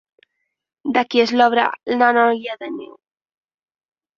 [0.95, 1.65] De qui és l'obra
[2.01, 2.97] La noia de neu?